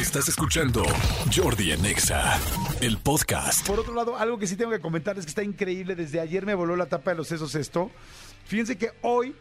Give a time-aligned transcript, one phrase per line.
[0.00, 0.82] Estás escuchando
[1.30, 2.40] Jordi en Exa,
[2.80, 3.66] el podcast.
[3.66, 5.94] Por otro lado, algo que sí tengo que comentar es que está increíble.
[5.94, 7.90] Desde ayer me voló la tapa de los sesos esto.
[8.46, 9.36] Fíjense que hoy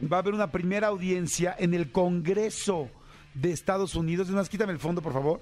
[0.00, 2.90] va a haber una primera audiencia en el Congreso
[3.34, 4.28] de Estados Unidos.
[4.28, 5.40] Es más, quítame el fondo, por favor.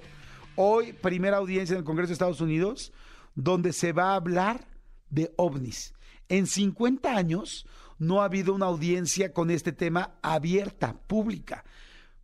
[0.57, 2.93] Hoy, primera audiencia en el Congreso de Estados Unidos,
[3.35, 4.67] donde se va a hablar
[5.11, 5.93] de ovnis.
[6.31, 7.67] En 50 años
[7.99, 11.63] no ha habido una audiencia con este tema abierta, pública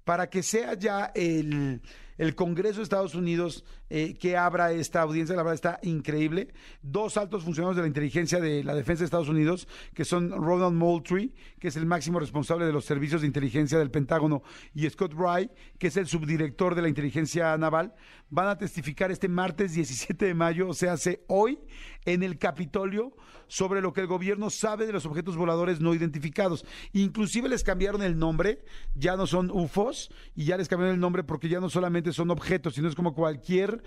[0.07, 1.83] para que sea ya el,
[2.19, 6.52] el Congreso de Estados Unidos eh, que abra esta audiencia, la verdad está increíble.
[6.83, 10.74] Dos altos funcionarios de la inteligencia de la defensa de Estados Unidos, que son Ronald
[10.74, 14.43] Moultrie, que es el máximo responsable de los servicios de inteligencia del Pentágono,
[14.74, 17.95] y Scott Wright, que es el subdirector de la inteligencia naval,
[18.29, 21.59] van a testificar este martes 17 de mayo, o sea, hace hoy,
[22.05, 23.15] en el Capitolio,
[23.49, 26.65] sobre lo que el gobierno sabe de los objetos voladores no identificados.
[26.93, 31.24] Inclusive les cambiaron el nombre, ya no son UFOs, y ya les cambiaron el nombre
[31.24, 33.82] porque ya no solamente son objetos, sino es como cualquier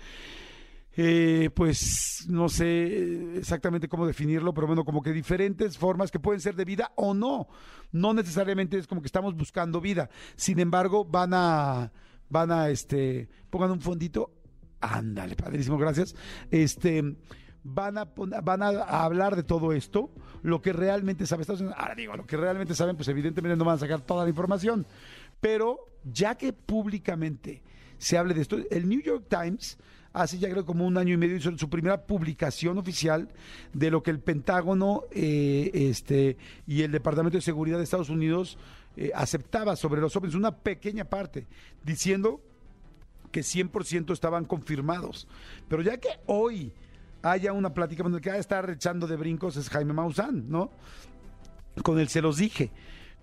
[0.96, 6.40] eh, pues no sé exactamente cómo definirlo, pero bueno, como que diferentes formas que pueden
[6.40, 7.48] ser de vida o no.
[7.92, 10.10] No necesariamente es como que estamos buscando vida.
[10.36, 11.92] Sin embargo, van a,
[12.28, 14.32] van a, este, pongan un fondito.
[14.80, 16.14] Ándale, padrísimo, gracias.
[16.50, 17.16] Este,
[17.62, 18.68] van a, van a,
[19.04, 20.10] hablar de todo esto,
[20.42, 21.46] lo que realmente saben.
[21.76, 24.86] Ahora digo, lo que realmente saben, pues evidentemente no van a sacar toda la información.
[25.40, 27.62] Pero ya que públicamente
[28.00, 29.78] se hable de esto, el New York Times
[30.12, 33.28] hace ya creo como un año y medio hizo su primera publicación oficial
[33.72, 38.58] de lo que el Pentágono eh, este, y el Departamento de Seguridad de Estados Unidos
[38.96, 41.46] eh, aceptaba sobre los ovnis, una pequeña parte,
[41.84, 42.40] diciendo
[43.30, 45.28] que 100% estaban confirmados.
[45.68, 46.72] Pero ya que hoy
[47.22, 50.70] haya una plática, bueno, el que va a de brincos es Jaime Maussan, ¿no?
[51.82, 52.72] Con él se los dije.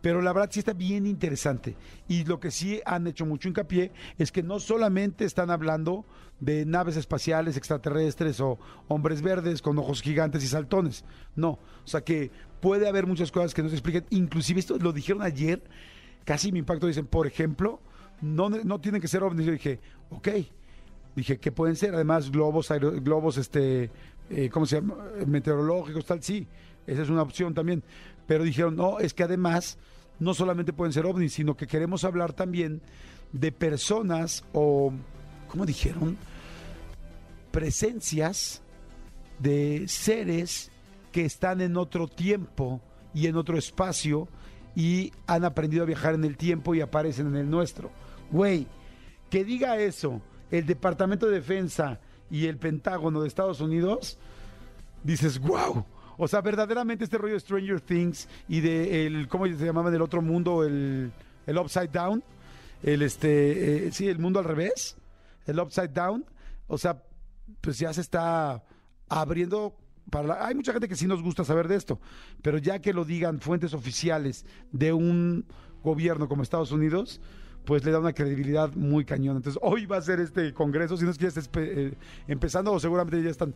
[0.08, 1.76] Pero la verdad sí está bien interesante.
[2.08, 6.06] Y lo que sí han hecho mucho hincapié es que no solamente están hablando
[6.40, 8.58] de naves espaciales extraterrestres o
[8.88, 11.04] hombres verdes con ojos gigantes y saltones.
[11.36, 11.50] No.
[11.50, 12.32] O sea que
[12.62, 14.06] puede haber muchas cosas que no se expliquen.
[14.12, 15.62] Inclusive esto lo dijeron ayer,
[16.24, 16.88] casi me impacto.
[16.88, 17.82] Dicen, por ejemplo,
[18.22, 19.46] no, no tienen que ser ovnis.
[19.46, 20.30] Yo dije, ok.
[21.18, 21.94] Dije, ¿qué pueden ser?
[21.96, 23.92] Además, globos, aero- globos, este,
[24.30, 24.96] eh, ¿cómo se llama?
[25.26, 26.48] Meteorológicos, tal, sí.
[26.86, 27.84] Esa es una opción también.
[28.26, 29.78] Pero dijeron, no, es que además
[30.20, 32.82] no solamente pueden ser ovnis, sino que queremos hablar también
[33.32, 34.92] de personas o,
[35.48, 36.18] ¿cómo dijeron?
[37.52, 38.62] Presencias
[39.40, 40.72] de seres
[41.12, 42.82] que están en otro tiempo
[43.14, 44.28] y en otro espacio
[44.76, 47.92] y han aprendido a viajar en el tiempo y aparecen en el nuestro.
[48.32, 48.68] Güey,
[49.30, 52.00] que diga eso el Departamento de Defensa
[52.30, 54.18] y el Pentágono de Estados Unidos,
[55.04, 55.86] dices, wow.
[56.18, 60.02] O sea, verdaderamente este rollo de Stranger Things y de el, ¿cómo se llamaba del
[60.02, 60.64] otro mundo?
[60.64, 61.12] El,
[61.46, 62.24] el Upside Down.
[62.84, 64.98] El este, eh, sí, el mundo al revés.
[65.46, 66.26] El Upside Down.
[66.68, 67.02] O sea,
[67.62, 68.64] pues ya se está
[69.10, 69.76] abriendo
[70.10, 72.00] para la- hay mucha gente que sí nos gusta saber de esto,
[72.42, 75.46] pero ya que lo digan fuentes oficiales de un
[75.84, 77.20] gobierno como Estados Unidos,
[77.66, 79.36] pues le da una credibilidad muy cañón.
[79.38, 81.94] Entonces, hoy va a ser este congreso, si no es que ya está eh,
[82.28, 83.54] empezando o seguramente ya están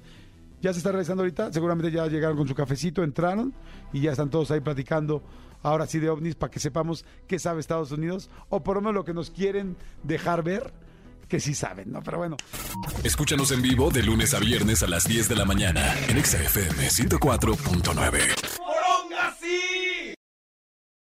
[0.62, 3.54] ya se está realizando ahorita, seguramente ya llegaron con su cafecito, entraron
[3.92, 5.24] y ya están todos ahí platicando
[5.64, 8.96] ahora sí de ovnis para que sepamos qué sabe Estados Unidos o por lo menos
[8.96, 10.74] lo que nos quieren dejar ver
[11.28, 12.02] que sí saben, ¿no?
[12.04, 12.36] Pero bueno,
[13.04, 16.38] Escúchanos en vivo de lunes a viernes a las 10 de la mañana en Exa
[16.44, 18.61] FM 104.9.